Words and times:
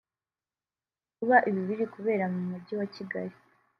Kuba 1.17 1.37
ibi 1.49 1.61
biri 1.67 1.85
kubera 1.93 2.25
mu 2.33 2.41
mujyi 2.49 2.73
wa 2.79 2.87
Kigali 2.95 3.35